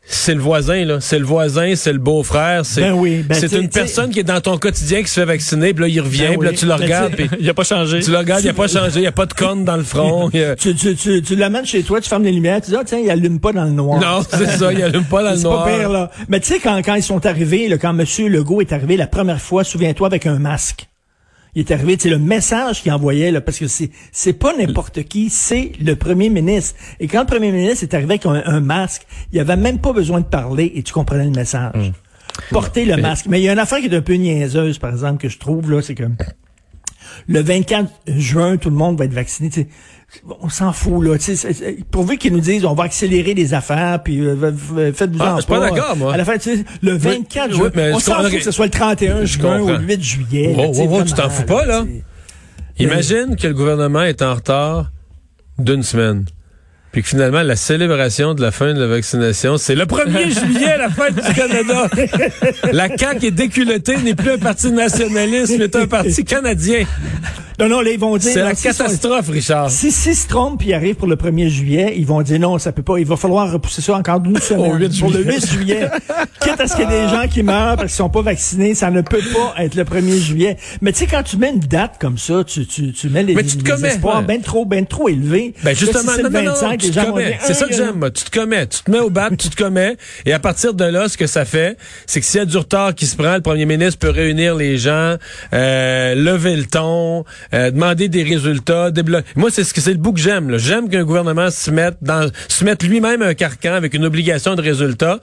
c'est 0.06 0.36
le 0.36 0.42
voisin, 0.42 0.84
là. 0.84 0.98
C'est 1.00 1.18
le 1.18 1.24
voisin, 1.24 1.76
c'est 1.76 1.94
le 1.94 1.98
beau-frère. 2.00 2.66
C'est 2.66 2.82
Ben 2.82 2.92
oui, 2.92 3.24
ben 3.26 3.36
c'est 3.40 3.54
une 3.54 3.70
personne 3.70 4.10
qui 4.10 4.20
est 4.20 4.24
dans 4.24 4.42
ton 4.42 4.58
quotidien 4.58 5.02
qui 5.02 5.08
se 5.08 5.14
fait 5.22 5.26
vacciner, 5.26 5.74
puis 5.74 5.84
là, 5.84 5.88
il 5.88 6.02
revient, 6.02 6.24
Ben 6.32 6.38
puis 6.40 6.46
là, 6.46 6.52
oui, 6.52 6.58
tu 6.58 6.66
le 6.66 6.72
ben 6.76 6.82
regardes, 6.84 7.16
puis 7.16 7.30
Il 7.40 7.50
a 7.50 7.54
pas 7.54 7.64
changé. 7.64 8.02
tu 8.02 8.12
le 8.12 8.18
regardes, 8.18 8.44
il 8.44 8.50
a 8.50 8.54
pas 8.54 8.68
changé, 8.68 9.00
il 9.00 9.08
a 9.08 9.14
pas 9.14 9.26
de 9.26 9.34
corne 9.34 9.64
dans 9.64 9.78
le 9.78 9.84
front. 9.84 10.28
a- 10.34 10.56
Tu, 10.58 10.76
tu, 10.76 10.96
tu, 10.98 11.22
tu 11.22 11.36
l'amènes 11.38 11.66
chez 11.66 11.84
toi, 11.84 12.02
tu 12.02 12.10
fermes 12.10 12.24
les 12.26 12.34
lumières, 12.34 12.60
tu 12.62 12.72
dis, 12.72 12.76
ah, 12.78 12.84
tiens, 12.86 13.00
il 13.00 13.10
allume 13.10 13.40
pas 13.40 13.54
dans 13.54 13.64
le 13.64 13.72
noir. 13.72 14.02
Non, 14.02 14.26
c'est 14.30 14.46
ça, 14.58 14.74
il 14.74 14.84
allume 14.84 15.06
pas 15.06 15.24
dans 15.24 15.32
le 15.32 15.38
C'est 15.38 15.44
noir. 15.44 15.64
pas 15.64 15.78
pire, 15.78 15.90
là. 15.90 16.12
Mais 16.28 16.42
tu 16.42 16.48
sais, 16.48 16.60
quand, 16.60 16.76
quand 16.84 16.96
ils 16.96 17.04
sont 17.04 17.26
arrivés, 17.26 17.70
là, 17.70 17.78
quand 17.78 17.98
M. 17.98 18.06
Legault 18.28 18.60
est 18.60 18.74
arrivé 18.74 18.98
la 18.98 19.08
première 19.08 19.40
fois, 19.42 19.64
souviens-toi, 19.64 20.08
avec 20.08 20.26
un 20.26 20.38
masque. 20.38 20.88
Il 21.56 21.60
est 21.60 21.72
arrivé, 21.72 21.98
c'est 22.00 22.10
le 22.10 22.18
message 22.18 22.82
qu'il 22.82 22.92
envoyait, 22.92 23.32
là, 23.32 23.42
parce 23.42 23.60
que 23.60 23.68
c'est, 23.68 23.92
c'est 24.12 24.34
pas 24.34 24.56
n'importe 24.58 25.04
qui, 25.04 25.30
c'est 25.30 25.74
le 25.80 25.96
premier 25.96 26.30
ministre. 26.30 26.76
Et 27.00 27.08
quand 27.08 27.22
le 27.22 27.28
premier 27.28 27.52
ministre 27.52 27.84
est 27.84 27.94
arrivé 27.94 28.14
avec 28.14 28.26
un, 28.26 28.42
un 28.46 28.60
masque, 28.60 29.06
il 29.32 29.40
avait 29.40 29.56
même 29.56 29.80
pas 29.80 29.94
besoin 29.94 30.22
de 30.22 30.26
parler 30.26 30.72
et 30.76 30.84
tu 30.84 30.94
comprenais 30.94 31.26
le 31.26 31.32
message. 31.32 31.76
Hum. 31.76 31.92
Porter 32.50 32.86
le 32.86 32.98
masque. 32.98 33.28
Mais 33.28 33.40
il 33.40 33.44
y 33.44 33.50
a 33.50 33.54
une 33.54 33.60
affaire 33.60 33.80
qui 33.80 33.86
est 33.86 33.96
un 33.96 34.02
peu 34.02 34.14
niaiseuse, 34.14 34.80
par 34.80 34.90
exemple, 34.90 35.22
que 35.22 35.30
je 35.30 35.38
trouve, 35.38 35.70
là, 35.70 35.82
c'est 35.82 35.94
que 35.94 36.06
le 37.28 37.42
24 37.42 37.90
juin, 38.08 38.58
tout 38.58 38.70
le 38.70 38.76
monde 38.76 38.98
va 38.98 39.06
être 39.06 39.14
vacciné. 39.14 39.50
On 40.42 40.50
s'en 40.50 40.74
fout, 40.74 41.04
là. 41.04 41.16
Pourvu 41.92 42.18
qu'ils 42.18 42.34
nous 42.34 42.40
disent 42.40 42.66
on 42.66 42.74
va 42.74 42.84
accélérer 42.84 43.34
les 43.34 43.54
affaires, 43.54 44.02
puis 44.04 44.20
euh, 44.20 44.36
faites-vous 44.94 45.20
Ah, 45.20 45.34
en 45.34 45.38
je 45.38 45.42
suis 45.42 45.50
pas 45.50 45.60
d'accord, 45.60 45.98
moi. 45.98 46.14
À 46.14 46.18
la 46.18 46.26
fin, 46.26 46.38
tu 46.38 46.58
sais, 46.58 46.66
le 46.82 46.96
24 46.96 47.50
oui, 47.50 47.58
juin, 47.58 47.72
mais 47.76 47.94
on 47.94 48.00
s'en 48.00 48.22
fout 48.22 48.32
que 48.32 48.44
ce 48.44 48.52
soit 48.52 48.66
le 48.66 48.72
31 48.72 49.22
Je 49.22 49.40
juin 49.40 49.60
ou 49.60 49.68
le 49.68 49.80
8 49.80 50.04
juillet. 50.04 50.56
Oh, 50.58 50.62
là, 50.62 50.68
tu 50.72 50.82
oh, 50.82 51.00
oh, 51.02 51.16
t'en 51.16 51.30
fous 51.30 51.44
pas, 51.44 51.66
là? 51.66 51.86
Imagine 52.80 53.36
que 53.36 53.48
le 53.48 53.54
gouvernement 53.54 54.04
est 54.04 54.22
en 54.22 54.36
retard 54.36 54.92
d'une 55.60 55.84
semaine. 55.84 56.26
Puis 56.92 57.02
que 57.02 57.08
finalement, 57.08 57.42
la 57.42 57.56
célébration 57.56 58.36
de 58.36 58.42
la 58.42 58.52
fin 58.52 58.74
de 58.74 58.80
la 58.80 58.86
vaccination, 58.86 59.58
c'est 59.58 59.74
le 59.74 59.86
1er 59.86 60.30
juillet, 60.40 60.78
la 60.78 60.90
fête 60.90 61.16
du 61.16 61.34
Canada. 61.34 61.90
la 62.72 62.96
CAQ 62.96 63.26
est 63.26 63.32
déculottée, 63.32 63.98
n'est 63.98 64.14
plus 64.14 64.32
un 64.32 64.38
parti 64.38 64.72
nationaliste, 64.72 65.56
mais 65.58 65.76
un 65.76 65.88
parti 65.88 66.24
canadien. 66.24 66.86
Non, 67.60 67.70
non, 67.70 67.82
là, 67.82 67.92
ils 67.92 68.00
vont 68.00 68.18
dire... 68.18 68.32
C'est 68.34 68.40
la 68.42 68.56
sont- 68.56 68.64
catastrophe, 68.70 69.30
Richard. 69.30 69.70
Si, 69.70 69.92
si 69.92 70.16
se 70.16 70.28
trompent 70.28 70.60
puis 70.60 70.70
ils 70.70 70.74
arrivent 70.74 70.96
pour 70.96 71.08
le 71.08 71.16
1er 71.16 71.48
juillet, 71.50 71.94
ils 71.98 72.06
vont 72.06 72.22
dire 72.22 72.40
non, 72.40 72.58
ça 72.58 72.72
peut 72.72 72.82
pas. 72.84 72.98
Il 72.98 73.06
va 73.06 73.16
falloir 73.16 73.52
repousser 73.52 73.82
ça 73.82 73.94
encore 73.96 74.20
d'une 74.20 74.38
semaine. 74.42 74.78
8 74.80 75.00
pour 75.00 75.10
le 75.12 75.22
juillet. 75.24 75.36
8 75.40 75.48
juillet. 75.52 75.90
Quitte 76.42 76.60
à 76.60 76.68
ce 76.68 76.76
qu'il 76.76 76.90
y 76.90 76.94
ait 76.94 77.06
des 77.06 77.10
gens 77.10 77.28
qui 77.28 77.44
meurent 77.44 77.76
parce 77.76 77.88
qu'ils 77.92 77.98
sont 77.98 78.10
pas 78.10 78.22
vaccinés, 78.22 78.76
ça 78.76 78.90
ne 78.92 79.02
peut 79.02 79.22
pas 79.34 79.54
être 79.64 79.76
le 79.76 79.84
1er 79.84 80.18
juillet. 80.20 80.58
Mais 80.82 80.92
tu 80.92 81.00
sais, 81.00 81.08
quand 81.08 81.24
tu 81.24 81.38
mets 81.38 81.52
une 81.52 81.60
date 81.60 81.96
comme 82.00 82.18
ça, 82.18 82.44
tu, 82.44 82.66
tu, 82.66 82.92
tu 82.92 83.10
mets 83.10 83.24
les, 83.24 83.36
Mais 83.36 83.44
tu 83.44 83.58
te 83.58 83.64
les 83.64 83.72
commets, 83.72 83.88
espoirs 83.90 84.20
ouais. 84.20 84.26
ben 84.26 84.42
trop, 84.42 84.66
ben 84.66 84.86
trop 84.86 85.08
élevés. 85.10 85.54
Ben 85.64 85.72
Là, 85.72 85.76
si 85.76 85.86
justement, 85.86 86.12
c'est 86.16 86.24
non, 86.24 86.30
le 86.30 86.36
non, 86.40 86.44
non, 86.46 86.52
25, 86.54 86.80
tu 86.80 86.92
te 86.92 87.06
commets. 87.06 87.38
C'est 87.42 87.54
ça 87.54 87.68
que 87.68 87.74
j'aime, 87.74 87.96
moi. 88.00 88.12
Tu 88.12 88.24
te 88.24 88.32
commets. 88.32 88.68
Tu 88.68 88.80
te 88.84 88.92
mets 88.92 89.00
au 89.00 89.10
bat, 89.10 89.30
tu 89.38 89.50
te 89.50 89.56
commets. 89.56 89.96
Et 90.26 90.34
à 90.34 90.40
partir 90.40 90.74
de 90.74 90.86
là, 90.86 91.08
ce 91.10 91.18
que 91.18 91.28
ça 91.28 91.46
fait, 91.46 91.78
c'est 92.06 92.20
que 92.20 92.26
s'il 92.26 92.40
y 92.40 92.42
a 92.42 92.46
du 92.46 92.58
retard 92.58 92.94
qui 92.96 93.06
se 93.06 93.16
prend, 93.16 93.36
le 93.36 93.42
premier 93.42 93.66
ministre 93.66 94.00
peut 94.00 94.10
réunir 94.10 94.56
les 94.56 94.78
gens, 94.78 95.16
euh, 95.54 96.16
lever 96.16 96.56
le 96.56 96.66
ton, 96.66 97.24
euh, 97.54 97.72
demander 97.72 98.08
des 98.10 98.24
résultats, 98.24 98.92
débloquer. 98.92 99.28
Moi, 99.36 99.50
c'est 99.52 99.64
ce 99.64 99.74
que 99.74 99.82
c'est 99.82 99.92
le 99.92 99.98
bout 99.98 100.14
que 100.14 100.20
j'aime. 100.20 100.58
J'aime 100.58 100.90
qu'un 100.90 101.04
gouvernement 101.04 101.50
se 101.50 101.72
mette 101.72 101.98
dans, 102.02 102.30
se 102.48 102.64
mette 102.64 102.84
lui-même 102.84 103.22
un 103.22 103.34
carcan 103.34 103.74
avec 103.74 103.94
une 103.94 104.06
obligation 104.06 104.56
de 104.56 104.62
résultat, 104.62 105.20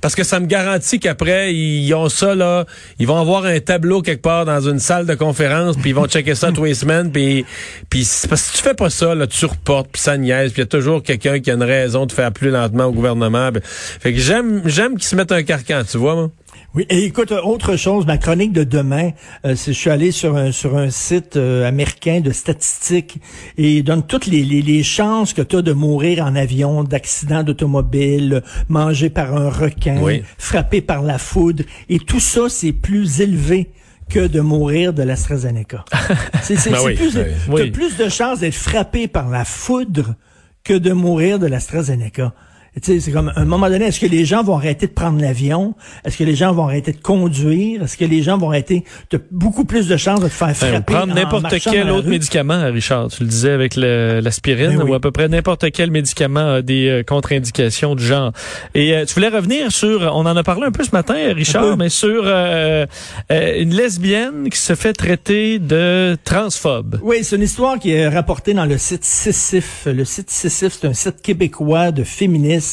parce 0.00 0.14
que 0.14 0.24
ça 0.24 0.40
me 0.40 0.46
garantit 0.46 0.98
qu'après 0.98 1.54
ils 1.54 1.92
ont 1.94 2.08
ça 2.08 2.34
là, 2.34 2.66
ils 2.98 3.06
vont 3.06 3.18
avoir 3.18 3.44
un 3.44 3.60
tableau 3.60 4.02
quelque 4.02 4.22
part 4.22 4.44
dans 4.44 4.60
une 4.60 4.78
salle 4.78 5.06
de 5.06 5.14
conférence, 5.14 5.76
puis 5.76 5.90
ils 5.90 5.94
vont 5.94 6.06
checker 6.06 6.34
ça 6.34 6.52
tous 6.52 6.64
les 6.64 6.74
semaines, 6.74 7.10
puis 7.10 7.44
puis 7.90 8.06
parce 8.28 8.42
que 8.42 8.48
si 8.48 8.56
tu 8.56 8.62
fais 8.62 8.74
pas 8.74 8.90
ça 8.90 9.14
là, 9.14 9.26
tu 9.26 9.44
reportes, 9.46 9.88
puis 9.92 10.02
ça 10.02 10.16
niaise, 10.16 10.52
puis 10.52 10.62
il 10.62 10.64
y 10.64 10.66
a 10.66 10.68
toujours 10.68 11.02
quelqu'un 11.02 11.40
qui 11.40 11.50
a 11.50 11.54
une 11.54 11.62
raison 11.62 12.06
de 12.06 12.12
faire 12.12 12.32
plus 12.32 12.50
lentement 12.50 12.86
au 12.86 12.92
gouvernement. 12.92 13.50
Ben, 13.50 13.62
Fait 13.64 14.12
que 14.12 14.18
j'aime 14.18 14.62
j'aime 14.66 14.94
qu'ils 14.94 15.04
se 15.04 15.16
mettent 15.16 15.32
un 15.32 15.42
carcan, 15.42 15.82
tu 15.90 15.98
vois 15.98 16.14
moi. 16.14 16.30
Oui, 16.76 16.84
et 16.90 17.04
écoute, 17.04 17.32
autre 17.32 17.76
chose, 17.76 18.04
ma 18.06 18.18
chronique 18.18 18.52
de 18.52 18.62
demain, 18.62 19.12
euh, 19.46 19.54
c'est 19.56 19.72
je 19.72 19.78
suis 19.78 19.88
allé 19.88 20.10
sur 20.10 20.36
un 20.36 20.52
sur 20.52 20.76
un 20.76 20.90
site 20.90 21.36
euh, 21.36 21.66
américain 21.66 22.20
de 22.20 22.30
statistiques 22.32 23.18
et 23.56 23.76
il 23.78 23.82
donne 23.82 24.06
toutes 24.06 24.26
les, 24.26 24.42
les, 24.44 24.60
les 24.60 24.82
chances 24.82 25.32
que 25.32 25.40
tu 25.40 25.56
as 25.56 25.62
de 25.62 25.72
mourir 25.72 26.22
en 26.22 26.36
avion, 26.36 26.84
d'accident 26.84 27.42
d'automobile, 27.42 28.42
mangé 28.68 29.08
par 29.08 29.34
un 29.34 29.48
requin, 29.48 29.98
Oui. 30.02 30.22
frappé 30.36 30.82
par 30.82 31.00
la 31.02 31.16
foudre, 31.16 31.64
et 31.88 31.98
tout 31.98 32.20
ça, 32.20 32.42
c'est 32.50 32.72
plus 32.72 33.22
élevé 33.22 33.70
que 34.10 34.26
de 34.26 34.40
mourir 34.40 34.92
de 34.92 35.02
l'AstraZeneca. 35.02 35.82
c'est 36.42 36.56
c'est- 36.56 36.70
Ben 36.70 36.78
oui, 36.84 36.94
plus, 36.94 37.16
oui. 37.16 37.22
t'as 37.46 37.52
Oui. 37.54 37.70
plus 37.70 37.96
de 37.96 38.08
chances 38.10 38.40
d'être 38.40 38.54
frappé 38.54 39.08
par 39.08 39.30
la 39.30 39.46
foudre 39.46 40.14
que 40.62 40.74
de 40.74 40.92
mourir 40.92 41.38
de 41.38 41.46
l'AstraZeneca. 41.46 42.34
Tu 42.82 42.92
sais, 42.92 43.00
c'est 43.00 43.10
comme, 43.10 43.28
à 43.34 43.40
un 43.40 43.46
moment 43.46 43.70
donné, 43.70 43.86
est-ce 43.86 43.98
que 43.98 44.06
les 44.06 44.26
gens 44.26 44.42
vont 44.42 44.56
arrêter 44.56 44.86
de 44.86 44.92
prendre 44.92 45.18
l'avion? 45.18 45.74
Est-ce 46.04 46.18
que 46.18 46.24
les 46.24 46.34
gens 46.34 46.52
vont 46.52 46.64
arrêter 46.64 46.92
de 46.92 47.00
conduire? 47.00 47.82
Est-ce 47.82 47.96
que 47.96 48.04
les 48.04 48.22
gens 48.22 48.36
vont 48.36 48.50
arrêter 48.50 48.84
de 49.10 49.18
beaucoup 49.30 49.64
plus 49.64 49.88
de 49.88 49.96
chances 49.96 50.20
de 50.20 50.28
te 50.28 50.32
faire 50.32 50.54
frapper? 50.54 50.72
Ben, 50.72 50.82
prendre 50.82 51.12
en 51.12 51.16
n'importe 51.16 51.58
quel 51.58 51.88
autre 51.88 52.04
rue? 52.04 52.10
médicament, 52.10 52.70
Richard. 52.70 53.08
Tu 53.08 53.22
le 53.22 53.30
disais 53.30 53.52
avec 53.52 53.76
l'aspirine 53.76 54.76
Ben 54.76 54.82
oui. 54.82 54.90
ou 54.90 54.94
à 54.94 55.00
peu 55.00 55.10
près 55.10 55.26
n'importe 55.28 55.70
quel 55.70 55.90
médicament 55.90 56.56
a 56.56 56.62
des 56.62 56.88
euh, 56.88 57.02
contre-indications 57.02 57.94
du 57.94 58.04
genre. 58.04 58.32
Et 58.74 58.94
euh, 58.94 59.06
tu 59.06 59.14
voulais 59.14 59.28
revenir 59.28 59.72
sur, 59.72 60.02
on 60.14 60.26
en 60.26 60.36
a 60.36 60.42
parlé 60.42 60.66
un 60.66 60.70
peu 60.70 60.84
ce 60.84 60.90
matin, 60.92 61.14
Richard, 61.34 61.78
mais 61.78 61.88
sur 61.88 62.24
euh, 62.26 62.84
une 63.30 63.74
lesbienne 63.74 64.50
qui 64.50 64.58
se 64.58 64.74
fait 64.74 64.92
traiter 64.92 65.58
de 65.58 66.18
transphobe. 66.24 67.00
Oui, 67.02 67.18
c'est 67.22 67.36
une 67.36 67.42
histoire 67.42 67.78
qui 67.78 67.92
est 67.92 68.06
rapportée 68.08 68.52
dans 68.52 68.66
le 68.66 68.76
site 68.76 69.04
Sissif. 69.04 69.86
Le 69.86 70.04
site 70.04 70.28
Sissif, 70.30 70.76
c'est 70.78 70.86
un 70.88 70.92
site 70.92 71.22
québécois 71.22 71.90
de 71.90 72.04
féministes. 72.04 72.65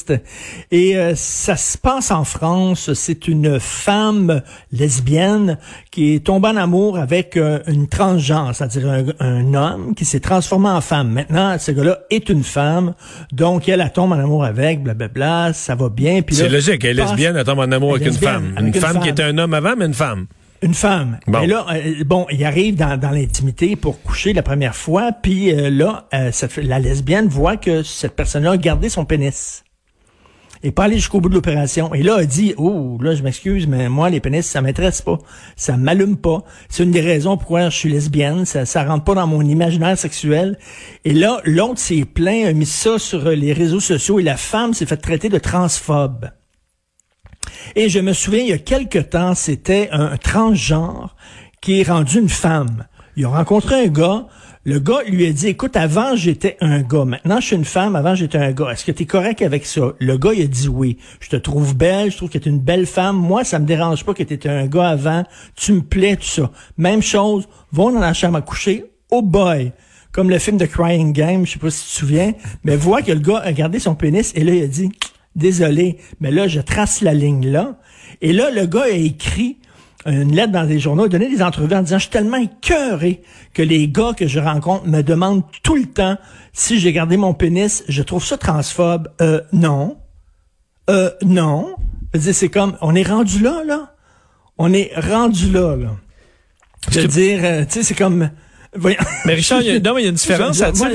Et 0.72 0.98
euh, 0.98 1.14
ça 1.16 1.56
se 1.56 1.78
passe 1.78 2.12
en 2.12 2.24
France. 2.24 2.94
C'est 2.94 3.28
une 3.28 3.60
femme 3.60 4.42
lesbienne 4.72 5.58
qui 5.92 6.16
est 6.16 6.26
tombée 6.26 6.50
en 6.50 6.58
amour 6.58 6.98
avec 6.98 7.38
euh, 7.38 7.60
une 7.68 7.88
transgenre, 7.88 8.54
c'est-à-dire 8.54 8.90
un, 8.90 9.04
un 9.20 9.54
homme 9.54 9.96
qui 9.96 10.06
s'est 10.06 10.20
transformé 10.20 10.70
en 10.70 10.82
femme. 10.82 11.10
Maintenant, 11.10 11.56
ce 11.60 11.72
gars-là 11.72 12.00
est 12.10 12.30
une 12.30 12.44
femme. 12.44 12.94
Donc, 13.32 13.70
elle, 13.70 13.82
elle 13.82 13.92
tombe 13.92 14.12
en 14.12 14.20
amour 14.20 14.44
avec, 14.44 14.84
blablabla, 14.84 15.54
ça 15.54 15.76
va 15.76 15.90
bien. 15.90 16.22
C'est 16.32 16.50
logique, 16.50 16.84
elle 16.84 17.00
est 17.00 17.04
lesbienne, 17.04 17.36
elle 17.38 17.44
tombe 17.44 17.60
en 17.60 17.72
amour 17.72 17.96
avec 17.96 18.08
une 18.08 18.14
femme. 18.14 18.54
avec 18.58 18.60
Une 18.60 18.68
une 18.68 18.82
femme 18.82 19.00
qui 19.02 19.10
était 19.10 19.24
un 19.24 19.38
homme 19.38 19.54
avant, 19.54 19.76
mais 19.78 19.86
une 19.86 19.94
femme. 19.94 20.26
Une 20.62 20.74
femme. 20.74 21.20
Bon. 21.28 21.42
Et 21.42 21.48
là, 21.48 21.66
euh, 21.74 22.04
bon, 22.06 22.26
il 22.32 22.44
arrive 22.46 22.76
dans, 22.76 22.98
dans 22.98 23.10
l'intimité 23.12 23.76
pour 23.76 24.02
coucher 24.02 24.32
la 24.32 24.44
première 24.44 24.76
fois, 24.76 25.12
puis 25.12 25.52
euh, 25.54 25.70
là, 25.70 26.08
euh, 26.14 26.30
cette- 26.32 26.56
la 26.56 26.80
lesbienne 26.80 27.28
voit 27.28 27.58
que 27.58 27.84
cette 27.84 28.16
personne-là 28.16 28.52
a 28.52 28.58
gardé 28.58 28.88
son 28.88 29.04
pénis. 29.04 29.64
Et 30.66 30.72
pas 30.72 30.86
allé 30.86 30.96
jusqu'au 30.96 31.20
bout 31.20 31.28
de 31.28 31.34
l'opération. 31.34 31.94
Et 31.94 32.04
là, 32.04 32.18
elle 32.20 32.28
dit, 32.28 32.54
oh, 32.58 32.98
là, 33.02 33.16
je 33.16 33.22
m'excuse, 33.22 33.68
mais 33.68 33.90
moi, 33.90 34.10
les 34.10 34.22
pénis, 34.22 34.46
ça 34.46 34.62
m'intéresse 34.62 35.02
pas. 35.02 35.20
Ça 35.58 35.76
m'allume 35.76 36.16
pas. 36.16 36.44
C'est 36.70 36.84
une 36.84 36.92
des 36.92 37.02
raisons 37.02 37.36
pourquoi 37.36 37.70
je 37.70 37.76
suis 37.76 37.90
lesbienne. 37.90 38.46
Ça, 38.46 38.66
ça 38.66 38.86
rentre 38.86 39.04
pas 39.04 39.14
dans 39.14 39.28
mon 39.28 39.42
imaginaire 39.42 39.98
sexuel. 39.98 40.58
Et 41.04 41.12
là, 41.12 41.42
l'autre 41.44 41.80
s'est 41.80 42.06
plaint, 42.06 42.48
a 42.48 42.54
mis 42.54 42.66
ça 42.66 42.98
sur 42.98 43.30
les 43.30 43.52
réseaux 43.52 43.82
sociaux 43.82 44.20
et 44.20 44.24
la 44.24 44.38
femme 44.38 44.74
s'est 44.74 44.86
fait 44.86 44.98
traiter 44.98 45.28
de 45.28 45.38
transphobe. 45.38 46.30
Et 47.76 47.90
je 47.90 48.00
me 48.00 48.14
souviens, 48.14 48.44
il 48.44 48.50
y 48.50 48.54
a 48.54 48.58
quelque 48.58 49.00
temps, 49.00 49.36
c'était 49.36 49.90
un 49.92 50.16
transgenre 50.16 51.16
qui 51.60 51.82
est 51.82 51.90
rendu 51.90 52.20
une 52.20 52.30
femme. 52.30 52.86
Il 53.16 53.26
a 53.26 53.30
rencontré 53.30 53.86
un 53.86 53.88
gars. 53.88 54.28
Le 54.66 54.80
gars 54.80 55.04
lui 55.06 55.26
a 55.28 55.34
dit, 55.34 55.48
écoute, 55.50 55.76
avant 55.76 56.16
j'étais 56.16 56.56
un 56.62 56.84
gars, 56.84 57.04
maintenant 57.04 57.42
je 57.42 57.48
suis 57.48 57.56
une 57.58 57.66
femme, 57.66 57.98
avant 57.98 58.16
j'étais 58.16 58.38
un 58.38 58.54
gars. 58.54 58.70
Est-ce 58.72 58.86
que 58.86 58.94
tu 58.94 59.04
es 59.04 59.06
correct 59.06 59.42
avec 59.42 59.66
ça? 59.66 59.92
Le 60.00 60.18
gars, 60.18 60.32
il 60.34 60.42
a 60.42 60.48
dit 60.48 60.70
oui. 60.70 60.98
Je 61.20 61.28
te 61.28 61.36
trouve 61.36 61.76
belle, 61.76 62.12
je 62.12 62.16
trouve 62.16 62.30
que 62.30 62.38
tu 62.38 62.48
es 62.48 62.52
une 62.52 62.62
belle 62.62 62.86
femme. 62.86 63.18
Moi, 63.18 63.44
ça 63.44 63.60
me 63.60 63.66
dérange 63.66 64.06
pas 64.06 64.14
que 64.14 64.24
tu 64.24 64.48
un 64.48 64.68
gars 64.68 64.88
avant. 64.88 65.26
Tu 65.58 65.74
me 65.74 65.82
plais, 65.82 66.16
tout 66.16 66.24
ça. 66.24 66.50
Même 66.78 67.02
chose, 67.02 67.50
vont 67.74 67.92
dans 67.92 68.00
la 68.00 68.14
chambre 68.14 68.38
à 68.38 68.42
coucher. 68.42 68.86
Oh 69.12 69.22
boy! 69.22 69.74
Comme 70.14 70.30
le 70.30 70.40
film 70.40 70.56
de 70.56 70.66
Crying 70.66 71.12
Game, 71.12 71.46
je 71.46 71.52
sais 71.52 71.60
pas 71.60 71.70
si 71.70 71.84
tu 71.84 71.92
te 71.92 71.98
souviens, 71.98 72.34
mais 72.64 72.78
vois 72.78 73.02
que 73.02 73.12
le 73.12 73.20
gars 73.20 73.40
a 73.40 73.52
gardé 73.52 73.80
son 73.80 73.96
pénis 73.96 74.32
et 74.34 74.46
là, 74.46 74.54
il 74.54 74.64
a 74.64 74.68
dit, 74.68 74.90
désolé, 75.36 75.98
mais 76.22 76.32
là, 76.32 76.48
je 76.48 76.62
trace 76.62 77.02
la 77.02 77.14
ligne 77.14 77.50
là. 77.50 77.80
Et 78.22 78.32
là, 78.32 78.50
le 78.50 78.66
gars 78.66 78.84
a 78.84 78.90
écrit 78.92 79.58
une 80.06 80.36
lettre 80.36 80.52
dans 80.52 80.66
des 80.66 80.80
journaux, 80.80 81.04
a 81.04 81.10
donné 81.10 81.30
des 81.30 81.42
entrevues 81.42 81.76
en 81.76 81.82
disant, 81.82 81.98
je 81.98 82.04
suis 82.04 82.12
tellement 82.12 82.38
écœuré 82.38 83.22
que 83.54 83.62
les 83.62 83.88
gars 83.88 84.14
que 84.16 84.28
je 84.28 84.40
rencontre 84.40 84.88
me 84.88 85.02
demandent 85.02 85.44
tout 85.64 85.76
le 85.76 85.86
temps 85.86 86.18
si 86.52 86.80
j'ai 86.80 86.94
gardé 86.94 87.18
mon 87.18 87.34
pénis. 87.34 87.84
Je 87.88 88.02
trouve 88.04 88.24
ça 88.24 88.38
transphobe. 88.38 89.10
Euh, 89.22 89.42
non. 89.54 89.98
Euh, 90.90 91.10
non. 91.24 91.76
C'est 92.16 92.50
comme, 92.50 92.78
on 92.82 92.96
est 92.96 93.08
rendu 93.08 93.40
là, 93.40 93.64
là. 93.66 93.94
On 94.58 94.72
est 94.74 94.92
rendu 94.96 95.52
là, 95.52 95.76
là. 95.76 95.92
Je 96.92 97.00
veux 97.00 97.08
dire, 97.08 97.40
euh, 97.44 97.66
tu 97.66 97.72
sais, 97.72 97.84
c'est 97.84 97.96
comme, 97.96 98.30
voyons. 98.76 98.98
Mais 99.26 99.34
Richard, 99.36 99.62
il 99.62 99.68
y 99.68 99.72
a, 99.72 99.80
non, 99.80 99.94
mais 99.96 100.02
il 100.02 100.04
y 100.04 100.08
a 100.08 100.10
une 100.10 100.16
différence. 100.16 100.60
Moi, 100.60 100.90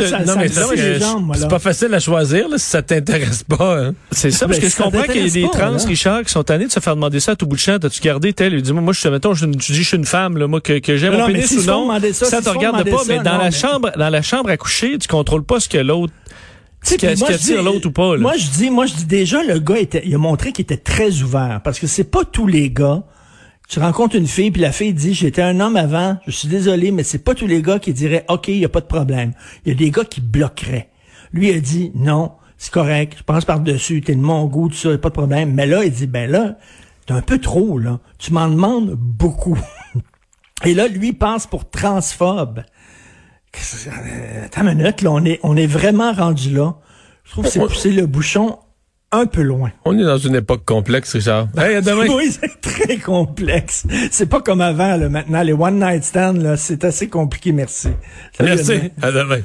là. 1.34 1.40
C'est 1.40 1.48
pas 1.48 1.58
facile 1.58 1.94
à 1.94 2.00
choisir 2.00 2.48
là, 2.48 2.58
si 2.58 2.66
ça 2.66 2.82
t'intéresse 2.82 3.44
pas. 3.44 3.78
hein. 3.80 3.94
C'est 4.10 4.30
ça, 4.30 4.46
parce 4.46 4.58
que 4.58 4.68
je 4.68 4.76
comprends 4.76 5.02
qu'il 5.02 5.26
y 5.26 5.28
a 5.28 5.30
des 5.30 5.42
pas, 5.42 5.58
trans. 5.58 5.76
Richard, 5.86 6.22
qui 6.24 6.30
sont 6.32 6.42
tannés 6.42 6.66
de 6.66 6.72
se 6.72 6.80
faire 6.80 6.94
demander 6.94 7.20
ça 7.20 7.32
à 7.32 7.36
tout 7.36 7.46
bout 7.46 7.56
de 7.56 7.60
champ. 7.60 7.78
T'as-tu 7.78 8.00
gardé 8.00 8.32
tel? 8.32 8.54
Il 8.54 8.62
dit, 8.62 8.72
moi, 8.72 8.92
je, 8.92 9.08
mettons, 9.08 9.34
je, 9.34 9.46
tu 9.46 9.72
dis, 9.72 9.78
je 9.82 9.88
suis 9.88 9.96
une 9.96 10.04
femme, 10.04 10.36
là, 10.38 10.46
moi, 10.46 10.60
que, 10.60 10.78
que 10.78 10.96
j'aime 10.96 11.16
mon 11.16 11.26
pénis 11.26 11.50
ou 11.52 11.62
non. 11.64 11.82
demander 11.82 12.12
ça, 12.12 12.40
te 12.42 12.48
regarde 12.48 12.88
pas, 12.88 13.02
mais 13.08 13.18
dans 13.20 13.38
la 13.38 13.50
chambre, 13.50 13.90
dans 13.96 14.10
la 14.10 14.22
chambre 14.22 14.50
à 14.50 14.56
coucher, 14.56 14.98
tu 14.98 15.08
contrôles 15.08 15.44
pas 15.44 15.60
ce 15.60 15.68
que 15.68 15.78
l'autre, 15.78 16.12
ce 16.82 16.94
Tu 16.94 16.94
sais, 16.94 16.96
qui, 16.98 17.06
puis 17.06 17.14
ce 17.16 17.20
moi, 17.20 17.28
qui 17.28 17.32
je 17.34 17.38
attire 17.38 17.58
dis- 17.58 17.64
l'autre 17.64 17.88
ou 17.88 17.92
pas, 17.92 18.14
là. 18.14 18.18
Moi, 18.20 18.36
je 18.36 18.46
dis, 18.48 18.70
moi, 18.70 18.86
je 18.86 18.94
dis 18.94 19.04
déjà, 19.06 19.42
le 19.42 19.58
gars 19.58 19.78
était, 19.78 20.02
il 20.04 20.14
a 20.14 20.18
montré 20.18 20.52
qu'il 20.52 20.62
était 20.62 20.76
très 20.76 21.22
ouvert. 21.22 21.60
Parce 21.64 21.78
que 21.78 21.86
c'est 21.86 22.04
pas 22.04 22.24
tous 22.24 22.46
les 22.46 22.70
gars. 22.70 23.02
Tu 23.68 23.80
rencontres 23.80 24.16
une 24.16 24.26
fille, 24.26 24.50
puis 24.50 24.62
la 24.62 24.72
fille 24.72 24.94
dit, 24.94 25.12
j'étais 25.12 25.42
un 25.42 25.60
homme 25.60 25.76
avant, 25.76 26.16
je 26.26 26.30
suis 26.30 26.48
désolé, 26.48 26.90
mais 26.90 27.02
c'est 27.02 27.18
pas 27.18 27.34
tous 27.34 27.46
les 27.46 27.60
gars 27.60 27.78
qui 27.78 27.92
diraient, 27.92 28.24
OK, 28.28 28.48
il 28.48 28.56
y 28.56 28.64
a 28.64 28.68
pas 28.70 28.80
de 28.80 28.86
problème. 28.86 29.34
Il 29.64 29.68
y 29.68 29.72
a 29.72 29.78
des 29.78 29.90
gars 29.90 30.04
qui 30.04 30.22
bloqueraient. 30.22 30.88
Lui 31.32 31.50
a 31.50 31.60
dit, 31.60 31.92
non, 31.94 32.32
c'est 32.56 32.72
correct, 32.72 33.16
je 33.18 33.22
pense 33.24 33.44
par-dessus, 33.44 34.00
t'es 34.00 34.14
de 34.14 34.20
mon 34.20 34.46
goût, 34.46 34.70
tout 34.70 34.74
ça, 34.74 34.88
y 34.90 34.94
a 34.94 34.98
pas 34.98 35.10
de 35.10 35.14
problème. 35.14 35.52
Mais 35.52 35.66
là, 35.66 35.84
il 35.84 35.92
dit, 35.92 36.06
ben 36.06 36.30
là, 36.30 36.56
t'es 37.04 37.12
un 37.12 37.20
peu 37.20 37.38
trop, 37.38 37.78
là. 37.78 38.00
Tu 38.18 38.32
m'en 38.32 38.48
demandes 38.48 38.94
beaucoup. 38.94 39.58
Et 40.64 40.72
là, 40.72 40.88
lui 40.88 41.12
pense 41.12 41.46
pour 41.46 41.68
transphobe. 41.68 42.62
Euh, 43.54 44.46
Attends 44.46 44.66
une 44.66 44.78
minute, 44.78 45.02
là, 45.02 45.12
on 45.12 45.24
est, 45.26 45.40
on 45.42 45.56
est 45.58 45.66
vraiment 45.66 46.14
rendu 46.14 46.54
là. 46.54 46.76
Je 47.24 47.32
trouve 47.32 47.44
que 47.44 47.50
c'est 47.50 47.60
pousser 47.60 47.92
le 47.92 48.06
bouchon 48.06 48.58
un 49.10 49.26
peu 49.26 49.42
loin. 49.42 49.72
On 49.84 49.98
est 49.98 50.04
dans 50.04 50.18
une 50.18 50.34
époque 50.34 50.64
complexe, 50.64 51.12
Richard. 51.14 51.48
Hey, 51.56 51.76
à 51.76 51.80
demain. 51.80 52.06
Oui, 52.08 52.30
c'est 52.30 52.60
très 52.60 52.96
complexe. 52.98 53.86
C'est 54.10 54.28
pas 54.28 54.40
comme 54.40 54.60
avant, 54.60 54.96
là, 54.96 55.08
maintenant. 55.08 55.42
Les 55.42 55.52
one 55.52 55.80
night 55.80 56.04
stands, 56.04 56.34
là, 56.34 56.56
c'est 56.56 56.84
assez 56.84 57.08
compliqué, 57.08 57.52
merci. 57.52 57.88
Salut, 58.36 58.50
à 58.50 58.56
demain. 58.56 58.66
Merci. 58.68 58.90
À 59.02 59.12
demain. 59.12 59.40